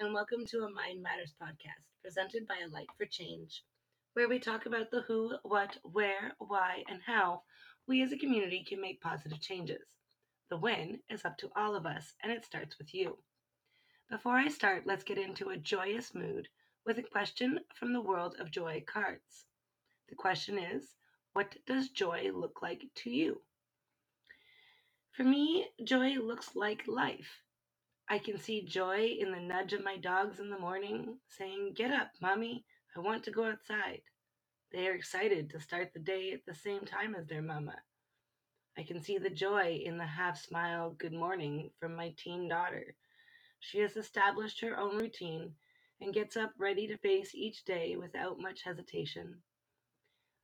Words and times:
and 0.00 0.14
welcome 0.14 0.46
to 0.46 0.60
a 0.60 0.70
Mind 0.70 1.02
Matters 1.02 1.34
podcast 1.42 1.84
presented 2.02 2.48
by 2.48 2.54
A 2.64 2.72
Light 2.72 2.88
for 2.96 3.04
Change, 3.04 3.62
where 4.14 4.30
we 4.30 4.38
talk 4.38 4.64
about 4.64 4.90
the 4.90 5.02
who, 5.02 5.34
what, 5.42 5.76
where, 5.82 6.32
why, 6.38 6.82
and 6.88 7.02
how 7.04 7.42
we 7.86 8.00
as 8.00 8.10
a 8.10 8.16
community 8.16 8.64
can 8.66 8.80
make 8.80 9.02
positive 9.02 9.42
changes. 9.42 9.82
The 10.48 10.56
win 10.56 11.00
is 11.10 11.26
up 11.26 11.36
to 11.38 11.50
all 11.54 11.74
of 11.76 11.84
us, 11.84 12.14
and 12.22 12.32
it 12.32 12.46
starts 12.46 12.78
with 12.78 12.94
you. 12.94 13.18
Before 14.10 14.36
I 14.36 14.48
start, 14.48 14.86
let's 14.86 15.04
get 15.04 15.18
into 15.18 15.50
a 15.50 15.58
joyous 15.58 16.14
mood 16.14 16.48
with 16.86 16.96
a 16.96 17.02
question 17.02 17.60
from 17.74 17.92
the 17.92 18.00
World 18.00 18.36
of 18.40 18.50
Joy 18.50 18.82
cards. 18.86 19.44
The 20.08 20.14
question 20.16 20.58
is 20.58 20.94
What 21.34 21.56
does 21.66 21.90
joy 21.90 22.30
look 22.32 22.62
like 22.62 22.84
to 22.94 23.10
you? 23.10 23.42
For 25.12 25.24
me, 25.24 25.66
joy 25.84 26.14
looks 26.14 26.56
like 26.56 26.88
life. 26.88 27.42
I 28.12 28.18
can 28.18 28.40
see 28.40 28.62
joy 28.62 29.16
in 29.20 29.30
the 29.30 29.38
nudge 29.38 29.72
of 29.72 29.84
my 29.84 29.96
dogs 29.96 30.40
in 30.40 30.50
the 30.50 30.58
morning, 30.58 31.20
saying, 31.28 31.74
Get 31.76 31.92
up, 31.92 32.10
mommy, 32.20 32.64
I 32.96 32.98
want 32.98 33.22
to 33.22 33.30
go 33.30 33.44
outside. 33.44 34.02
They 34.72 34.88
are 34.88 34.96
excited 34.96 35.48
to 35.50 35.60
start 35.60 35.92
the 35.92 36.00
day 36.00 36.32
at 36.32 36.44
the 36.44 36.52
same 36.52 36.80
time 36.80 37.14
as 37.14 37.28
their 37.28 37.40
mama. 37.40 37.76
I 38.76 38.82
can 38.82 39.00
see 39.00 39.18
the 39.18 39.30
joy 39.30 39.80
in 39.84 39.96
the 39.96 40.06
half 40.06 40.42
smile 40.42 40.90
good 40.98 41.12
morning 41.12 41.70
from 41.78 41.94
my 41.94 42.12
teen 42.16 42.48
daughter. 42.48 42.96
She 43.60 43.78
has 43.78 43.96
established 43.96 44.60
her 44.62 44.76
own 44.76 44.98
routine 44.98 45.54
and 46.00 46.12
gets 46.12 46.36
up 46.36 46.50
ready 46.58 46.88
to 46.88 46.98
face 46.98 47.32
each 47.32 47.64
day 47.64 47.94
without 47.96 48.40
much 48.40 48.64
hesitation. 48.64 49.36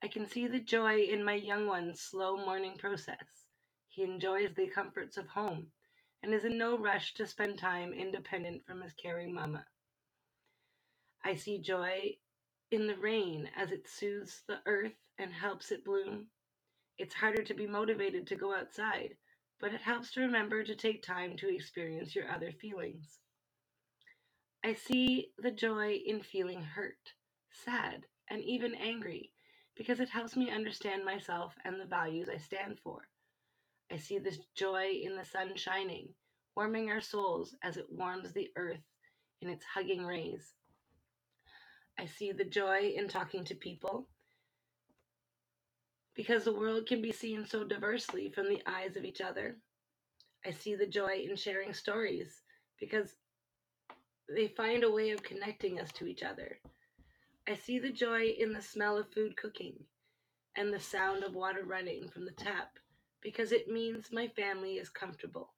I 0.05 0.07
can 0.07 0.29
see 0.29 0.47
the 0.47 0.61
joy 0.61 1.01
in 1.01 1.25
my 1.25 1.35
young 1.35 1.67
one's 1.67 2.01
slow 2.01 2.37
morning 2.37 2.79
process. 2.79 3.49
He 3.89 4.05
enjoys 4.05 4.55
the 4.55 4.69
comforts 4.69 5.17
of 5.17 5.27
home 5.27 5.73
and 6.27 6.35
is 6.35 6.45
in 6.45 6.59
no 6.59 6.77
rush 6.77 7.15
to 7.15 7.25
spend 7.25 7.57
time 7.57 7.93
independent 7.93 8.67
from 8.67 8.83
his 8.83 8.93
caring 8.95 9.33
mama. 9.33 9.65
I 11.25 11.37
see 11.37 11.61
joy 11.61 12.17
in 12.73 12.89
the 12.89 12.97
rain 12.97 13.49
as 13.57 13.71
it 13.71 13.89
soothes 13.89 14.43
the 14.49 14.59
earth 14.67 14.97
and 15.19 15.33
helps 15.33 15.71
it 15.71 15.85
bloom. 15.85 16.27
It's 16.99 17.15
harder 17.15 17.45
to 17.45 17.55
be 17.55 17.69
motivated 17.69 18.27
to 18.27 18.35
go 18.35 18.53
outside, 18.53 19.17
but 19.61 19.73
it 19.73 19.81
helps 19.81 20.11
to 20.13 20.21
remember 20.21 20.65
to 20.65 20.75
take 20.75 21.01
time 21.05 21.37
to 21.37 21.55
experience 21.55 22.17
your 22.17 22.29
other 22.29 22.51
feelings. 22.51 23.21
I 24.65 24.75
see 24.75 25.29
the 25.39 25.53
joy 25.53 25.93
in 26.05 26.23
feeling 26.25 26.61
hurt, 26.61 27.13
sad, 27.53 28.05
and 28.29 28.43
even 28.43 28.75
angry 28.75 29.31
because 29.77 30.01
it 30.01 30.09
helps 30.09 30.35
me 30.35 30.51
understand 30.51 31.05
myself 31.05 31.55
and 31.65 31.81
the 31.81 31.87
values 31.87 32.29
I 32.29 32.39
stand 32.39 32.81
for. 32.83 33.03
I 33.91 33.99
see 33.99 34.19
this 34.19 34.39
joy 34.55 35.01
in 35.03 35.17
the 35.17 35.25
sun 35.25 35.57
shining, 35.57 36.09
warming 36.57 36.91
our 36.91 37.01
souls 37.01 37.55
as 37.63 37.77
it 37.77 37.87
warms 37.91 38.33
the 38.33 38.51
earth 38.57 38.83
in 39.41 39.49
its 39.49 39.65
hugging 39.65 40.05
rays. 40.05 40.55
I 41.99 42.07
see 42.07 42.33
the 42.33 42.45
joy 42.45 42.95
in 42.97 43.09
talking 43.09 43.45
to 43.45 43.55
people 43.55 44.09
because 46.15 46.45
the 46.45 46.53
world 46.53 46.87
can 46.87 47.01
be 47.01 47.13
seen 47.13 47.47
so 47.47 47.63
diversely 47.63 48.31
from 48.31 48.49
the 48.49 48.63
eyes 48.67 48.97
of 48.97 49.05
each 49.05 49.21
other. 49.21 49.57
I 50.45 50.51
see 50.51 50.75
the 50.75 50.87
joy 50.87 51.27
in 51.29 51.37
sharing 51.37 51.73
stories 51.73 52.43
because 52.81 53.15
they 54.35 54.49
find 54.49 54.83
a 54.83 54.91
way 54.91 55.11
of 55.11 55.23
connecting 55.23 55.81
us 55.81 55.93
to 55.93 56.07
each 56.07 56.23
other. 56.23 56.59
I 57.49 57.55
see 57.55 57.79
the 57.79 57.93
joy 57.93 58.35
in 58.39 58.53
the 58.53 58.63
smell 58.63 58.99
of 58.99 59.13
food 59.13 59.37
cooking 59.37 59.75
and 60.57 60.73
the 60.73 60.81
sound 60.81 61.23
of 61.23 61.35
water 61.35 61.63
running 61.65 62.09
from 62.09 62.25
the 62.25 62.33
tap 62.33 62.79
because 63.23 63.53
it 63.53 63.69
means 63.69 64.13
my 64.13 64.29
family 64.29 64.75
is 64.75 64.89
comfortable. 64.89 65.53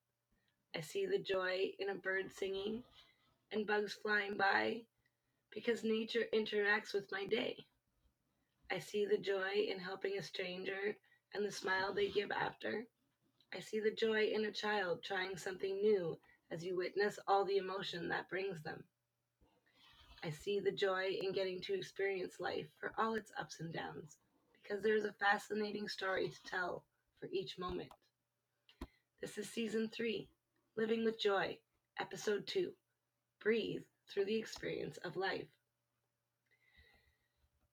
I 0.74 0.80
see 0.80 1.06
the 1.06 1.18
joy 1.18 1.72
in 1.78 1.90
a 1.90 1.94
bird 1.94 2.30
singing 2.30 2.82
and 3.52 3.66
bugs 3.66 3.94
flying 3.94 4.36
by 4.36 4.82
because 5.50 5.82
nature 5.82 6.24
interacts 6.34 6.92
with 6.92 7.10
my 7.10 7.26
day. 7.26 7.56
I 8.70 8.78
see 8.78 9.06
the 9.06 9.18
joy 9.18 9.66
in 9.68 9.78
helping 9.78 10.18
a 10.18 10.22
stranger 10.22 10.96
and 11.34 11.44
the 11.44 11.52
smile 11.52 11.94
they 11.94 12.08
give 12.08 12.30
after. 12.30 12.86
I 13.54 13.60
see 13.60 13.80
the 13.80 13.91
joy 13.91 14.24
in 14.34 14.44
a 14.44 14.52
child 14.52 15.02
trying 15.02 15.36
something 15.36 15.80
new 15.80 16.18
as 16.50 16.64
you 16.64 16.76
witness 16.76 17.18
all 17.26 17.44
the 17.44 17.56
emotion 17.56 18.08
that 18.08 18.28
brings 18.28 18.62
them. 18.62 18.84
I 20.22 20.30
see 20.30 20.60
the 20.60 20.72
joy 20.72 21.16
in 21.22 21.32
getting 21.32 21.60
to 21.62 21.74
experience 21.74 22.41
life 22.41 22.66
for 22.78 22.92
all 22.98 23.14
its 23.14 23.32
ups 23.38 23.60
and 23.60 23.72
downs 23.72 24.18
because 24.62 24.82
there 24.82 24.97
is 24.97 25.04
a 25.04 25.12
fascinating 25.12 25.88
story 25.88 26.28
to 26.28 26.42
tell 26.50 26.84
for 27.20 27.28
each 27.32 27.58
moment. 27.58 27.90
This 29.20 29.38
is 29.38 29.48
season 29.50 29.88
three, 29.88 30.28
Living 30.76 31.04
with 31.04 31.20
Joy, 31.20 31.58
episode 31.98 32.46
two 32.46 32.72
Breathe 33.40 33.82
through 34.08 34.26
the 34.26 34.36
experience 34.36 34.96
of 34.98 35.16
life. 35.16 35.46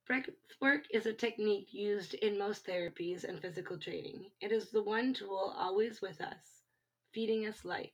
Breath 0.07 0.29
work 0.61 0.85
is 0.91 1.06
a 1.06 1.13
technique 1.13 1.73
used 1.73 2.13
in 2.16 2.38
most 2.38 2.66
therapies 2.66 3.23
and 3.23 3.41
physical 3.41 3.78
training. 3.78 4.31
It 4.39 4.51
is 4.51 4.69
the 4.69 4.83
one 4.83 5.13
tool 5.13 5.53
always 5.57 6.01
with 6.01 6.22
us, 6.22 6.63
feeding 7.12 7.47
us 7.47 7.66
life. 7.66 7.91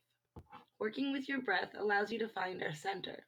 Working 0.78 1.12
with 1.12 1.28
your 1.28 1.40
breath 1.40 1.74
allows 1.78 2.12
you 2.12 2.18
to 2.20 2.28
find 2.28 2.62
our 2.62 2.74
center, 2.74 3.26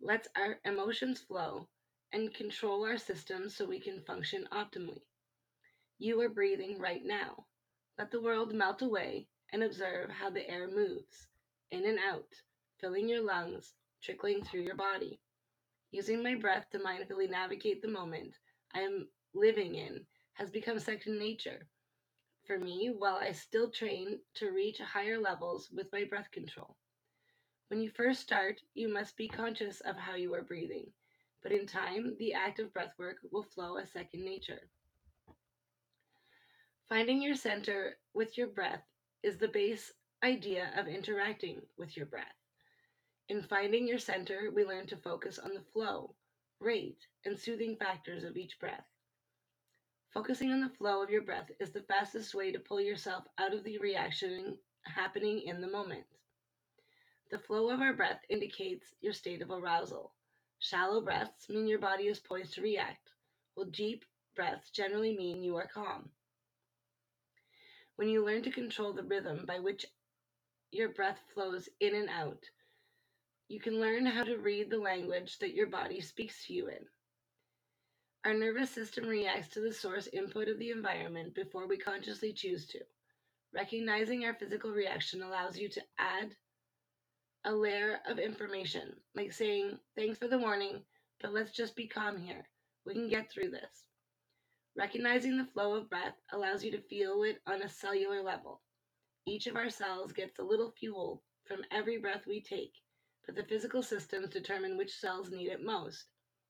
lets 0.00 0.28
our 0.36 0.60
emotions 0.64 1.20
flow, 1.20 1.68
and 2.12 2.34
control 2.34 2.84
our 2.84 2.98
systems 2.98 3.56
so 3.56 3.66
we 3.66 3.80
can 3.80 4.02
function 4.04 4.48
optimally. 4.52 5.02
You 6.02 6.20
are 6.22 6.28
breathing 6.28 6.80
right 6.80 7.04
now. 7.04 7.46
Let 7.96 8.10
the 8.10 8.20
world 8.20 8.52
melt 8.52 8.82
away 8.82 9.28
and 9.52 9.62
observe 9.62 10.10
how 10.10 10.30
the 10.30 10.50
air 10.50 10.66
moves 10.66 11.28
in 11.70 11.86
and 11.86 11.96
out, 12.00 12.26
filling 12.80 13.08
your 13.08 13.20
lungs, 13.20 13.74
trickling 14.02 14.42
through 14.42 14.62
your 14.62 14.74
body. 14.74 15.20
Using 15.92 16.20
my 16.20 16.34
breath 16.34 16.68
to 16.70 16.80
mindfully 16.80 17.30
navigate 17.30 17.82
the 17.82 17.86
moment 17.86 18.34
I 18.74 18.80
am 18.80 19.10
living 19.32 19.76
in 19.76 20.04
has 20.32 20.50
become 20.50 20.80
second 20.80 21.20
nature 21.20 21.68
for 22.48 22.58
me 22.58 22.88
while 22.90 23.18
I 23.18 23.30
still 23.30 23.70
train 23.70 24.18
to 24.34 24.50
reach 24.50 24.80
higher 24.80 25.20
levels 25.20 25.70
with 25.70 25.86
my 25.92 26.02
breath 26.02 26.32
control. 26.32 26.74
When 27.68 27.80
you 27.80 27.90
first 27.90 28.22
start, 28.22 28.60
you 28.74 28.92
must 28.92 29.16
be 29.16 29.28
conscious 29.28 29.80
of 29.82 29.94
how 29.94 30.16
you 30.16 30.34
are 30.34 30.42
breathing, 30.42 30.92
but 31.44 31.52
in 31.52 31.64
time, 31.64 32.16
the 32.18 32.32
act 32.32 32.58
of 32.58 32.72
breath 32.72 32.92
work 32.98 33.18
will 33.30 33.44
flow 33.44 33.76
as 33.76 33.92
second 33.92 34.24
nature. 34.24 34.68
Finding 36.92 37.22
your 37.22 37.36
center 37.36 37.96
with 38.12 38.36
your 38.36 38.48
breath 38.48 38.84
is 39.22 39.38
the 39.38 39.48
base 39.48 39.90
idea 40.22 40.74
of 40.76 40.86
interacting 40.86 41.62
with 41.78 41.96
your 41.96 42.04
breath. 42.04 42.36
In 43.30 43.42
finding 43.42 43.88
your 43.88 43.98
center, 43.98 44.50
we 44.54 44.66
learn 44.66 44.86
to 44.88 44.98
focus 44.98 45.38
on 45.38 45.54
the 45.54 45.64
flow, 45.72 46.14
rate, 46.60 47.06
and 47.24 47.38
soothing 47.38 47.76
factors 47.76 48.24
of 48.24 48.36
each 48.36 48.60
breath. 48.60 48.84
Focusing 50.12 50.52
on 50.52 50.60
the 50.60 50.68
flow 50.68 51.02
of 51.02 51.08
your 51.08 51.22
breath 51.22 51.50
is 51.60 51.70
the 51.70 51.80
fastest 51.80 52.34
way 52.34 52.52
to 52.52 52.58
pull 52.58 52.78
yourself 52.78 53.24
out 53.38 53.54
of 53.54 53.64
the 53.64 53.78
reaction 53.78 54.58
happening 54.82 55.40
in 55.46 55.62
the 55.62 55.70
moment. 55.70 56.04
The 57.30 57.38
flow 57.38 57.70
of 57.70 57.80
our 57.80 57.94
breath 57.94 58.20
indicates 58.28 58.92
your 59.00 59.14
state 59.14 59.40
of 59.40 59.50
arousal. 59.50 60.12
Shallow 60.58 61.00
breaths 61.00 61.48
mean 61.48 61.66
your 61.66 61.78
body 61.78 62.08
is 62.08 62.18
poised 62.18 62.52
to 62.56 62.60
react, 62.60 63.08
while 63.54 63.64
deep 63.64 64.04
breaths 64.36 64.68
generally 64.68 65.16
mean 65.16 65.42
you 65.42 65.56
are 65.56 65.70
calm. 65.72 66.10
When 68.02 68.10
you 68.10 68.26
learn 68.26 68.42
to 68.42 68.50
control 68.50 68.92
the 68.92 69.04
rhythm 69.04 69.44
by 69.46 69.60
which 69.60 69.86
your 70.72 70.88
breath 70.88 71.20
flows 71.32 71.68
in 71.78 71.94
and 71.94 72.08
out, 72.08 72.42
you 73.46 73.60
can 73.60 73.78
learn 73.78 74.06
how 74.06 74.24
to 74.24 74.38
read 74.38 74.70
the 74.70 74.78
language 74.78 75.38
that 75.38 75.54
your 75.54 75.68
body 75.68 76.00
speaks 76.00 76.44
to 76.44 76.52
you 76.52 76.66
in. 76.66 76.84
Our 78.24 78.34
nervous 78.34 78.70
system 78.70 79.06
reacts 79.06 79.50
to 79.50 79.60
the 79.60 79.72
source 79.72 80.08
input 80.08 80.48
of 80.48 80.58
the 80.58 80.70
environment 80.70 81.36
before 81.36 81.68
we 81.68 81.78
consciously 81.78 82.32
choose 82.32 82.66
to. 82.70 82.80
Recognizing 83.54 84.24
our 84.24 84.34
physical 84.34 84.72
reaction 84.72 85.22
allows 85.22 85.56
you 85.56 85.68
to 85.68 85.82
add 85.96 86.34
a 87.44 87.54
layer 87.54 88.00
of 88.08 88.18
information, 88.18 88.96
like 89.14 89.30
saying, 89.30 89.78
Thanks 89.94 90.18
for 90.18 90.26
the 90.26 90.40
warning, 90.40 90.82
but 91.20 91.32
let's 91.32 91.52
just 91.52 91.76
be 91.76 91.86
calm 91.86 92.18
here. 92.18 92.48
We 92.84 92.94
can 92.94 93.08
get 93.08 93.30
through 93.30 93.50
this. 93.50 93.84
Recognizing 94.74 95.36
the 95.36 95.44
flow 95.52 95.74
of 95.74 95.90
breath 95.90 96.16
allows 96.32 96.64
you 96.64 96.70
to 96.70 96.80
feel 96.80 97.24
it 97.24 97.42
on 97.46 97.62
a 97.62 97.68
cellular 97.68 98.22
level. 98.22 98.62
Each 99.26 99.46
of 99.46 99.54
our 99.54 99.68
cells 99.68 100.12
gets 100.12 100.38
a 100.38 100.42
little 100.42 100.72
fuel 100.72 101.22
from 101.44 101.64
every 101.70 101.98
breath 101.98 102.26
we 102.26 102.40
take, 102.40 102.72
but 103.26 103.36
the 103.36 103.44
physical 103.44 103.82
systems 103.82 104.30
determine 104.30 104.78
which 104.78 104.96
cells 104.98 105.30
need 105.30 105.48
it 105.48 105.62
most, 105.62 106.06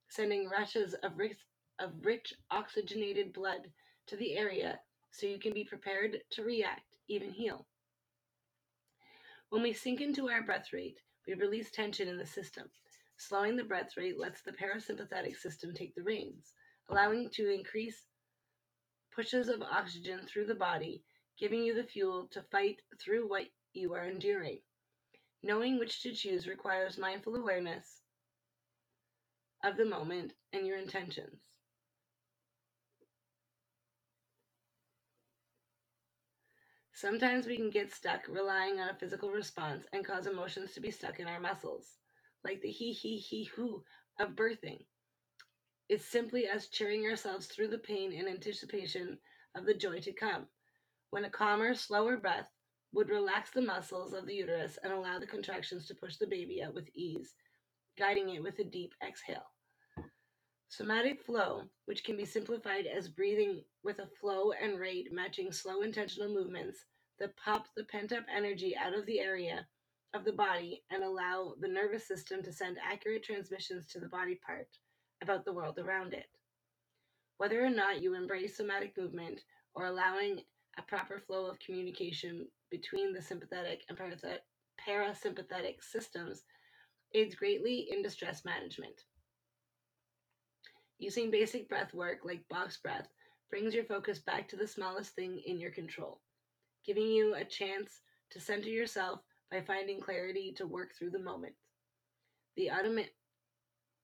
sending 0.07 0.47
rushes 0.47 0.93
of 1.03 1.17
rich, 1.17 1.37
of 1.79 1.91
rich 2.05 2.33
oxygenated 2.49 3.33
blood 3.33 3.69
to 4.07 4.15
the 4.15 4.37
area 4.37 4.79
so 5.11 5.27
you 5.27 5.37
can 5.37 5.53
be 5.53 5.65
prepared 5.65 6.17
to 6.31 6.43
react, 6.43 6.95
even 7.09 7.29
heal. 7.29 7.67
When 9.49 9.61
we 9.61 9.73
sink 9.73 9.99
into 9.99 10.29
our 10.29 10.41
breath 10.41 10.71
rate, 10.71 10.99
we 11.27 11.33
release 11.33 11.69
tension 11.71 12.07
in 12.07 12.17
the 12.17 12.25
system. 12.25 12.69
Slowing 13.17 13.57
the 13.57 13.63
breath 13.63 13.97
rate 13.97 14.17
lets 14.17 14.41
the 14.41 14.53
parasympathetic 14.53 15.35
system 15.35 15.73
take 15.73 15.93
the 15.93 16.03
reins, 16.03 16.53
allowing 16.89 17.29
to 17.31 17.53
increase 17.53 18.05
pushes 19.15 19.47
of 19.47 19.61
oxygen 19.61 20.21
through 20.27 20.45
the 20.45 20.55
body, 20.55 21.03
giving 21.39 21.63
you 21.63 21.73
the 21.73 21.83
fuel 21.83 22.27
to 22.31 22.41
fight 22.51 22.81
through 23.03 23.27
what 23.27 23.45
you 23.73 23.93
are 23.93 24.05
enduring. 24.05 24.59
Knowing 25.41 25.77
which 25.77 26.01
to 26.01 26.13
choose 26.13 26.47
requires 26.47 26.97
mindful 26.97 27.35
awareness 27.35 28.01
of 29.63 29.77
the 29.77 29.85
moment 29.85 30.33
and 30.51 30.65
your 30.65 30.77
intentions. 30.77 31.41
Sometimes 36.93 37.47
we 37.47 37.57
can 37.57 37.69
get 37.69 37.91
stuck 37.91 38.27
relying 38.29 38.79
on 38.79 38.89
a 38.89 38.95
physical 38.95 39.31
response 39.31 39.85
and 39.91 40.05
cause 40.05 40.27
emotions 40.27 40.73
to 40.73 40.79
be 40.79 40.91
stuck 40.91 41.19
in 41.19 41.27
our 41.27 41.39
muscles, 41.39 41.97
like 42.45 42.61
the 42.61 42.69
he 42.69 42.93
he 42.93 43.17
he 43.17 43.45
who 43.45 43.83
of 44.19 44.35
birthing. 44.35 44.85
It's 45.89 46.05
simply 46.05 46.47
us 46.47 46.69
cheering 46.69 47.05
ourselves 47.05 47.47
through 47.47 47.67
the 47.67 47.77
pain 47.77 48.13
in 48.13 48.27
anticipation 48.27 49.17
of 49.53 49.65
the 49.65 49.73
joy 49.73 49.99
to 49.99 50.13
come, 50.13 50.47
when 51.09 51.25
a 51.25 51.29
calmer, 51.29 51.75
slower 51.75 52.15
breath 52.15 52.49
would 52.93 53.09
relax 53.09 53.51
the 53.51 53.61
muscles 53.61 54.13
of 54.13 54.25
the 54.25 54.35
uterus 54.35 54.77
and 54.81 54.93
allow 54.93 55.19
the 55.19 55.27
contractions 55.27 55.85
to 55.87 55.95
push 55.95 56.15
the 56.15 56.27
baby 56.27 56.63
out 56.63 56.73
with 56.73 56.87
ease, 56.95 57.35
guiding 57.97 58.29
it 58.29 58.41
with 58.41 58.59
a 58.59 58.63
deep 58.63 58.93
exhale. 59.05 59.51
Somatic 60.69 61.21
flow, 61.21 61.63
which 61.85 62.05
can 62.05 62.15
be 62.15 62.25
simplified 62.25 62.87
as 62.87 63.09
breathing 63.09 63.61
with 63.83 63.99
a 63.99 64.07
flow 64.21 64.53
and 64.53 64.79
rate 64.79 65.11
matching 65.11 65.51
slow 65.51 65.81
intentional 65.81 66.33
movements 66.33 66.85
that 67.19 67.35
pop 67.35 67.67
the 67.75 67.83
pent 67.83 68.13
up 68.13 68.25
energy 68.33 68.75
out 68.77 68.97
of 68.97 69.05
the 69.05 69.19
area 69.19 69.67
of 70.13 70.23
the 70.23 70.31
body 70.31 70.81
and 70.91 71.03
allow 71.03 71.55
the 71.59 71.67
nervous 71.67 72.07
system 72.07 72.41
to 72.41 72.53
send 72.53 72.77
accurate 72.81 73.23
transmissions 73.23 73.85
to 73.87 73.99
the 73.99 74.07
body 74.07 74.39
part 74.45 74.69
about 75.21 75.45
the 75.45 75.53
world 75.53 75.77
around 75.79 76.13
it. 76.13 76.27
Whether 77.37 77.63
or 77.63 77.69
not 77.69 78.01
you 78.01 78.15
embrace 78.15 78.57
somatic 78.57 78.97
movement 78.97 79.41
or 79.75 79.85
allowing 79.85 80.41
a 80.77 80.81
proper 80.83 81.19
flow 81.19 81.45
of 81.45 81.59
communication 81.59 82.47
between 82.71 83.13
the 83.13 83.21
sympathetic 83.21 83.81
and 83.89 83.97
parasympathetic 83.97 85.81
systems 85.81 86.43
aids 87.13 87.35
greatly 87.35 87.87
in 87.91 88.01
distress 88.01 88.43
management. 88.43 89.01
Using 90.99 91.31
basic 91.31 91.69
breath 91.69 91.93
work 91.93 92.19
like 92.23 92.47
box 92.49 92.77
breath 92.77 93.07
brings 93.49 93.73
your 93.73 93.83
focus 93.83 94.19
back 94.19 94.47
to 94.49 94.55
the 94.55 94.67
smallest 94.67 95.13
thing 95.15 95.41
in 95.45 95.59
your 95.59 95.71
control, 95.71 96.21
giving 96.85 97.07
you 97.07 97.35
a 97.35 97.45
chance 97.45 98.01
to 98.31 98.39
center 98.39 98.69
yourself 98.69 99.19
by 99.51 99.61
finding 99.61 99.99
clarity 99.99 100.53
to 100.57 100.65
work 100.65 100.95
through 100.97 101.11
the 101.11 101.19
moment. 101.19 101.53
The 102.55 102.69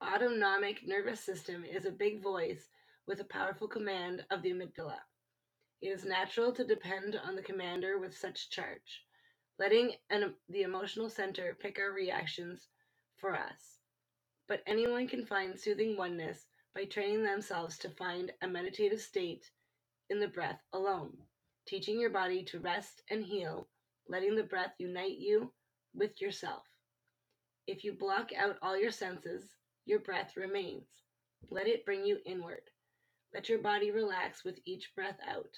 autonomic 0.03 0.87
nervous 0.87 1.19
system 1.19 1.63
is 1.65 1.85
a 1.85 1.91
big 1.91 2.23
voice 2.23 2.69
with 3.07 3.19
a 3.19 3.25
powerful 3.25 3.67
command 3.67 4.23
of 4.31 4.41
the 4.41 4.51
amygdala. 4.51 4.99
It 5.81 5.89
is 5.89 6.05
natural 6.05 6.51
to 6.53 6.65
depend 6.65 7.15
on 7.15 7.35
the 7.35 7.41
commander 7.41 7.99
with 7.99 8.17
such 8.17 8.49
charge, 8.49 9.05
letting 9.57 9.93
an, 10.09 10.35
the 10.47 10.61
emotional 10.61 11.09
center 11.09 11.57
pick 11.59 11.79
our 11.79 11.91
reactions 11.91 12.67
for 13.17 13.35
us. 13.35 13.79
But 14.47 14.61
anyone 14.65 15.07
can 15.07 15.25
find 15.25 15.59
soothing 15.59 15.97
oneness 15.97 16.45
by 16.75 16.85
training 16.85 17.23
themselves 17.23 17.77
to 17.79 17.89
find 17.89 18.31
a 18.41 18.47
meditative 18.47 19.01
state 19.01 19.49
in 20.09 20.19
the 20.19 20.27
breath 20.27 20.59
alone, 20.73 21.17
teaching 21.67 21.99
your 21.99 22.09
body 22.09 22.43
to 22.45 22.59
rest 22.59 23.01
and 23.09 23.23
heal, 23.23 23.67
letting 24.07 24.35
the 24.35 24.43
breath 24.43 24.73
unite 24.79 25.17
you 25.17 25.51
with 25.93 26.21
yourself. 26.21 26.63
If 27.67 27.83
you 27.83 27.93
block 27.93 28.31
out 28.35 28.57
all 28.61 28.77
your 28.77 28.91
senses, 28.91 29.55
your 29.89 29.99
breath 29.99 30.37
remains. 30.37 30.87
Let 31.49 31.67
it 31.67 31.83
bring 31.83 32.05
you 32.05 32.19
inward. 32.23 32.61
Let 33.33 33.49
your 33.49 33.57
body 33.57 33.89
relax 33.89 34.45
with 34.45 34.59
each 34.65 34.91
breath 34.95 35.17
out. 35.27 35.49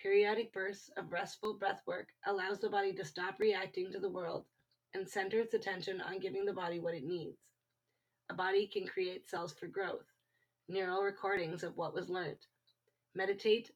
Periodic 0.00 0.52
bursts 0.52 0.90
of 0.98 1.10
restful 1.10 1.54
breath 1.54 1.80
work 1.86 2.08
allows 2.26 2.60
the 2.60 2.68
body 2.68 2.92
to 2.92 3.04
stop 3.06 3.36
reacting 3.38 3.90
to 3.90 3.98
the 3.98 4.08
world 4.08 4.44
and 4.92 5.08
center 5.08 5.40
its 5.40 5.54
attention 5.54 6.02
on 6.02 6.18
giving 6.20 6.44
the 6.44 6.52
body 6.52 6.78
what 6.78 6.94
it 6.94 7.04
needs. 7.04 7.38
A 8.28 8.34
body 8.34 8.66
can 8.66 8.86
create 8.86 9.28
cells 9.28 9.54
for 9.54 9.66
growth 9.66 10.04
neural 10.68 11.02
recordings 11.02 11.64
of 11.64 11.76
what 11.76 11.94
was 11.94 12.08
learned. 12.08 12.46
Meditate 13.14 13.72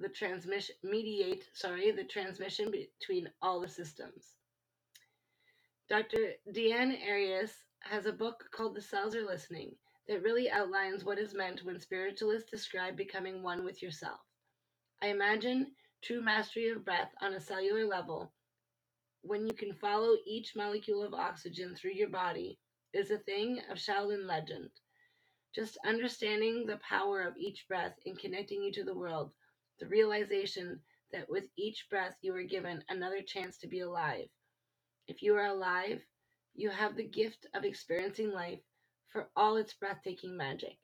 the 0.00 0.08
transmission 0.08 0.74
mediate, 0.82 1.44
sorry, 1.54 1.92
the 1.92 2.04
transmission 2.04 2.70
between 2.70 3.28
all 3.40 3.60
the 3.60 3.68
systems. 3.68 4.34
Dr. 5.88 6.32
Deanne 6.52 6.98
Arias 7.08 7.52
has 7.84 8.06
a 8.06 8.12
book 8.12 8.44
called 8.52 8.74
The 8.74 8.82
Cells 8.82 9.14
Are 9.14 9.24
Listening 9.26 9.76
that 10.08 10.22
really 10.22 10.50
outlines 10.50 11.04
what 11.04 11.18
is 11.18 11.34
meant 11.34 11.64
when 11.64 11.80
spiritualists 11.80 12.50
describe 12.50 12.96
becoming 12.96 13.42
one 13.42 13.64
with 13.64 13.82
yourself. 13.82 14.20
I 15.02 15.08
imagine 15.08 15.72
true 16.02 16.22
mastery 16.22 16.68
of 16.70 16.84
breath 16.84 17.12
on 17.20 17.34
a 17.34 17.40
cellular 17.40 17.86
level 17.86 18.32
when 19.22 19.46
you 19.46 19.54
can 19.54 19.72
follow 19.72 20.16
each 20.26 20.54
molecule 20.54 21.02
of 21.02 21.14
oxygen 21.14 21.74
through 21.74 21.92
your 21.92 22.10
body 22.10 22.58
is 22.92 23.10
a 23.10 23.18
thing 23.18 23.60
of 23.70 23.78
Shaolin 23.78 24.26
legend. 24.26 24.68
Just 25.54 25.78
understanding 25.86 26.66
the 26.66 26.78
power 26.88 27.22
of 27.22 27.36
each 27.38 27.66
breath 27.66 27.94
in 28.04 28.16
connecting 28.16 28.62
you 28.62 28.70
to 28.72 28.84
the 28.84 28.94
world, 28.94 29.32
the 29.80 29.86
realization 29.86 30.78
that 31.12 31.28
with 31.30 31.44
each 31.56 31.86
breath 31.88 32.16
you 32.20 32.34
are 32.34 32.42
given 32.42 32.84
another 32.88 33.22
chance 33.26 33.56
to 33.58 33.66
be 33.68 33.80
alive. 33.80 34.28
If 35.08 35.22
you 35.22 35.34
are 35.36 35.46
alive, 35.46 36.02
you 36.54 36.70
have 36.70 36.96
the 36.96 37.04
gift 37.04 37.46
of 37.54 37.64
experiencing 37.64 38.30
life 38.32 38.60
for 39.08 39.30
all 39.36 39.56
its 39.56 39.74
breathtaking 39.74 40.36
magic. 40.36 40.78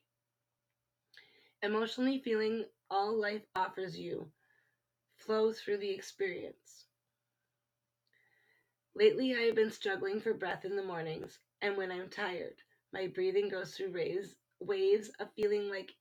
Emotionally 1.62 2.18
feeling 2.18 2.64
all 2.90 3.14
life 3.14 3.46
offers 3.54 3.98
you 3.98 4.32
flow 5.16 5.52
through 5.52 5.78
the 5.78 5.90
experience. 5.90 6.86
Lately, 8.94 9.34
I 9.34 9.42
have 9.42 9.54
been 9.54 9.70
struggling 9.70 10.20
for 10.20 10.34
breath 10.34 10.64
in 10.64 10.76
the 10.76 10.82
mornings, 10.82 11.38
and 11.60 11.76
when 11.76 11.90
I'm 11.90 12.08
tired, 12.08 12.62
my 12.92 13.06
breathing 13.06 13.48
goes 13.48 13.76
through 13.76 13.92
waves 13.92 14.36
waves 14.60 15.10
of 15.20 15.32
feeling 15.34 15.70
like 15.70 15.92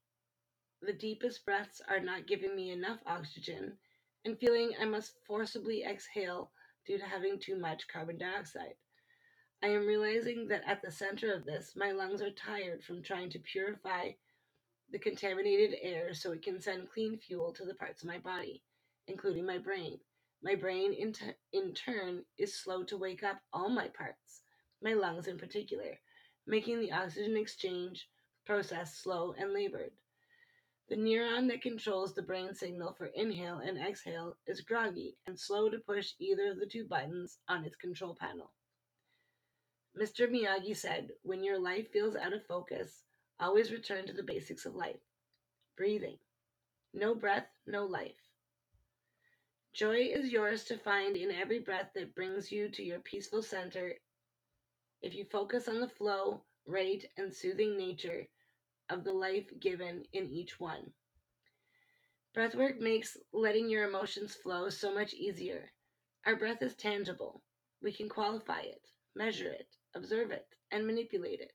the 0.82 0.92
deepest 0.92 1.44
breaths 1.44 1.80
are 1.88 2.00
not 2.00 2.26
giving 2.26 2.54
me 2.54 2.70
enough 2.70 3.00
oxygen 3.06 3.78
and 4.24 4.38
feeling 4.38 4.74
I 4.80 4.84
must 4.84 5.18
forcibly 5.26 5.84
exhale 5.84 6.52
due 6.86 6.98
to 6.98 7.04
having 7.04 7.38
too 7.38 7.56
much 7.56 7.88
carbon 7.88 8.18
dioxide. 8.18 8.76
I 9.62 9.68
am 9.68 9.86
realizing 9.86 10.48
that 10.48 10.62
at 10.66 10.80
the 10.80 10.90
center 10.90 11.34
of 11.34 11.44
this, 11.44 11.76
my 11.76 11.90
lungs 11.90 12.22
are 12.22 12.30
tired 12.30 12.82
from 12.82 13.02
trying 13.02 13.28
to 13.30 13.38
purify 13.38 14.12
the 14.90 14.98
contaminated 14.98 15.78
air 15.82 16.14
so 16.14 16.32
it 16.32 16.40
can 16.42 16.58
send 16.58 16.90
clean 16.90 17.18
fuel 17.18 17.52
to 17.52 17.66
the 17.66 17.74
parts 17.74 18.02
of 18.02 18.08
my 18.08 18.16
body, 18.18 18.62
including 19.06 19.44
my 19.44 19.58
brain. 19.58 20.00
My 20.42 20.54
brain, 20.54 20.94
in, 20.94 21.12
t- 21.12 21.34
in 21.52 21.74
turn, 21.74 22.24
is 22.38 22.58
slow 22.58 22.84
to 22.84 22.96
wake 22.96 23.22
up 23.22 23.38
all 23.52 23.68
my 23.68 23.88
parts, 23.88 24.40
my 24.82 24.94
lungs 24.94 25.26
in 25.26 25.36
particular, 25.36 26.00
making 26.46 26.80
the 26.80 26.92
oxygen 26.92 27.36
exchange 27.36 28.08
process 28.46 28.96
slow 28.96 29.34
and 29.38 29.52
labored. 29.52 29.92
The 30.88 30.96
neuron 30.96 31.48
that 31.48 31.60
controls 31.60 32.14
the 32.14 32.22
brain 32.22 32.54
signal 32.54 32.94
for 32.94 33.06
inhale 33.14 33.58
and 33.58 33.76
exhale 33.76 34.38
is 34.46 34.62
groggy 34.62 35.18
and 35.26 35.38
slow 35.38 35.68
to 35.68 35.78
push 35.80 36.14
either 36.18 36.50
of 36.50 36.58
the 36.58 36.66
two 36.66 36.86
buttons 36.86 37.38
on 37.46 37.66
its 37.66 37.76
control 37.76 38.16
panel. 38.18 38.50
Mr. 39.96 40.28
Miyagi 40.28 40.76
said, 40.76 41.12
When 41.22 41.42
your 41.42 41.58
life 41.58 41.90
feels 41.90 42.16
out 42.16 42.32
of 42.32 42.46
focus, 42.46 43.04
always 43.38 43.72
return 43.72 44.06
to 44.06 44.12
the 44.12 44.22
basics 44.22 44.64
of 44.66 44.74
life 44.74 45.00
breathing. 45.76 46.18
No 46.92 47.14
breath, 47.14 47.48
no 47.66 47.86
life. 47.86 48.30
Joy 49.72 50.10
is 50.12 50.30
yours 50.32 50.64
to 50.64 50.78
find 50.78 51.16
in 51.16 51.30
every 51.30 51.58
breath 51.58 51.90
that 51.94 52.14
brings 52.14 52.52
you 52.52 52.68
to 52.70 52.82
your 52.82 53.00
peaceful 53.00 53.42
center. 53.42 53.98
If 55.02 55.14
you 55.14 55.24
focus 55.24 55.68
on 55.68 55.80
the 55.80 55.88
flow, 55.88 56.44
rate, 56.66 57.10
and 57.16 57.34
soothing 57.34 57.76
nature 57.76 58.28
of 58.90 59.04
the 59.04 59.12
life 59.12 59.50
given 59.58 60.04
in 60.12 60.30
each 60.30 60.60
one. 60.60 60.92
Breathwork 62.36 62.78
makes 62.78 63.16
letting 63.32 63.68
your 63.68 63.88
emotions 63.88 64.34
flow 64.34 64.68
so 64.70 64.94
much 64.94 65.14
easier. 65.14 65.72
Our 66.26 66.36
breath 66.36 66.62
is 66.62 66.76
tangible. 66.76 67.42
We 67.82 67.92
can 67.92 68.08
qualify 68.08 68.60
it, 68.60 68.82
measure 69.14 69.50
it, 69.50 69.76
observe 69.94 70.30
it, 70.30 70.46
and 70.70 70.86
manipulate 70.86 71.40
it. 71.40 71.52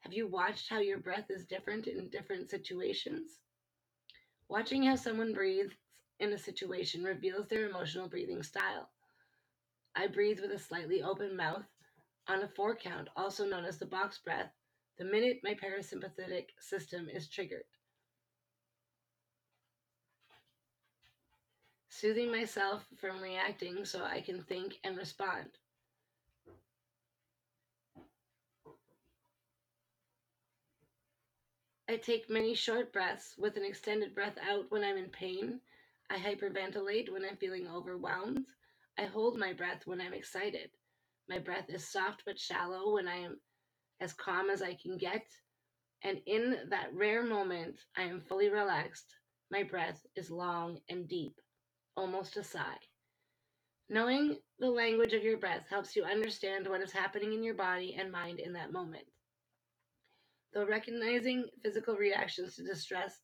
Have 0.00 0.12
you 0.12 0.26
watched 0.26 0.68
how 0.68 0.78
your 0.78 0.98
breath 0.98 1.30
is 1.30 1.46
different 1.46 1.86
in 1.86 2.08
different 2.08 2.50
situations? 2.50 3.38
Watching 4.48 4.82
how 4.84 4.96
someone 4.96 5.34
breathes 5.34 5.74
in 6.20 6.32
a 6.32 6.38
situation 6.38 7.04
reveals 7.04 7.48
their 7.48 7.68
emotional 7.68 8.08
breathing 8.08 8.42
style. 8.42 8.90
I 9.94 10.06
breathe 10.06 10.40
with 10.40 10.52
a 10.52 10.58
slightly 10.58 11.02
open 11.02 11.36
mouth 11.36 11.64
on 12.28 12.42
a 12.42 12.48
four 12.48 12.76
count, 12.76 13.08
also 13.16 13.46
known 13.46 13.64
as 13.64 13.78
the 13.78 13.86
box 13.86 14.18
breath, 14.18 14.52
the 14.98 15.04
minute 15.04 15.40
my 15.42 15.54
parasympathetic 15.54 16.46
system 16.60 17.08
is 17.08 17.28
triggered. 17.28 17.64
Soothing 21.88 22.30
myself 22.30 22.84
from 23.00 23.20
reacting 23.20 23.84
so 23.84 24.04
I 24.04 24.20
can 24.20 24.42
think 24.44 24.78
and 24.84 24.96
respond. 24.96 25.48
I 31.90 31.96
take 31.96 32.28
many 32.28 32.54
short 32.54 32.92
breaths 32.92 33.34
with 33.38 33.56
an 33.56 33.64
extended 33.64 34.14
breath 34.14 34.36
out 34.46 34.66
when 34.68 34.84
I'm 34.84 34.98
in 34.98 35.08
pain. 35.08 35.60
I 36.10 36.18
hyperventilate 36.18 37.10
when 37.10 37.24
I'm 37.24 37.38
feeling 37.38 37.66
overwhelmed. 37.66 38.44
I 38.98 39.04
hold 39.04 39.38
my 39.38 39.54
breath 39.54 39.86
when 39.86 40.00
I'm 40.00 40.12
excited. 40.12 40.70
My 41.30 41.38
breath 41.38 41.64
is 41.70 41.88
soft 41.90 42.24
but 42.26 42.38
shallow 42.38 42.92
when 42.92 43.08
I 43.08 43.16
am 43.16 43.40
as 44.00 44.12
calm 44.12 44.50
as 44.50 44.60
I 44.60 44.74
can 44.74 44.98
get. 44.98 45.24
And 46.04 46.20
in 46.26 46.58
that 46.68 46.92
rare 46.92 47.24
moment, 47.24 47.76
I 47.96 48.02
am 48.02 48.20
fully 48.20 48.50
relaxed. 48.50 49.14
My 49.50 49.62
breath 49.62 50.04
is 50.14 50.30
long 50.30 50.80
and 50.90 51.08
deep, 51.08 51.40
almost 51.96 52.36
a 52.36 52.44
sigh. 52.44 52.78
Knowing 53.88 54.36
the 54.58 54.70
language 54.70 55.14
of 55.14 55.22
your 55.22 55.38
breath 55.38 55.64
helps 55.70 55.96
you 55.96 56.04
understand 56.04 56.68
what 56.68 56.82
is 56.82 56.92
happening 56.92 57.32
in 57.32 57.42
your 57.42 57.54
body 57.54 57.96
and 57.98 58.12
mind 58.12 58.40
in 58.40 58.52
that 58.52 58.72
moment. 58.72 59.06
Though 60.54 60.66
recognizing 60.66 61.44
physical 61.62 61.96
reactions 61.96 62.56
to 62.56 62.64
distress 62.64 63.20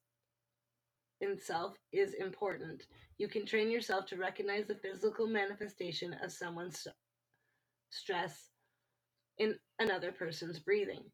in 1.20 1.38
self 1.38 1.74
is 1.92 2.14
important, 2.14 2.82
you 3.18 3.28
can 3.28 3.46
train 3.46 3.70
yourself 3.70 4.06
to 4.06 4.16
recognize 4.16 4.66
the 4.66 4.74
physical 4.74 5.26
manifestation 5.26 6.14
of 6.22 6.32
someone's 6.32 6.86
stress 7.90 8.50
in 9.38 9.58
another 9.78 10.12
person's 10.12 10.58
breathing. 10.58 11.04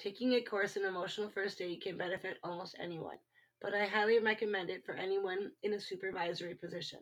Taking 0.00 0.34
a 0.34 0.42
course 0.42 0.76
in 0.76 0.84
emotional 0.84 1.30
first 1.30 1.60
aid 1.60 1.82
can 1.82 1.96
benefit 1.96 2.38
almost 2.42 2.76
anyone, 2.80 3.18
but 3.62 3.74
I 3.74 3.86
highly 3.86 4.18
recommend 4.18 4.70
it 4.70 4.84
for 4.84 4.94
anyone 4.94 5.52
in 5.62 5.74
a 5.74 5.80
supervisory 5.80 6.56
position. 6.56 7.00